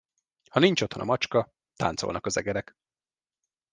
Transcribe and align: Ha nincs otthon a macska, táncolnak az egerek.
Ha 0.49 0.59
nincs 0.59 0.81
otthon 0.81 1.01
a 1.01 1.05
macska, 1.05 1.53
táncolnak 1.75 2.25
az 2.25 2.37
egerek. 2.37 2.75